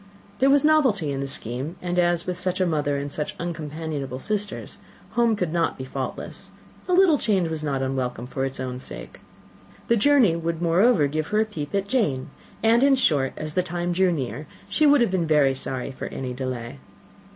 [0.39, 4.17] There was novelty in the scheme; and as, with such a mother and such uncompanionable
[4.17, 4.79] sisters,
[5.11, 6.49] home could not be faultless,
[6.87, 9.21] a little change was not unwelcome for its own sake.
[9.89, 12.31] The journey would, moreover, give her a peep at Jane;
[12.63, 16.07] and, in short, as the time drew near, she would have been very sorry for
[16.07, 16.79] any delay.